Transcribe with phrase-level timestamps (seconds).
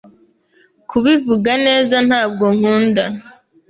[0.89, 3.03] Kubivuga neza, ntabwo nkunda.